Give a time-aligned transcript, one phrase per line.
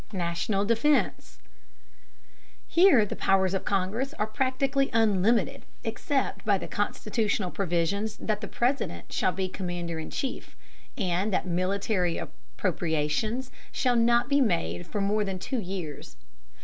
[0.13, 1.37] National defense.
[2.67, 8.47] Here the powers of Congress are practically unlimited, except by the constitutional provisions that the
[8.47, 10.55] President shall be commander in chief,
[10.97, 16.15] and that military appropriations shall not be made for more than two years.